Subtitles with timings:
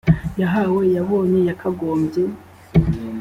[0.41, 2.23] yahawe yabonye yakagombye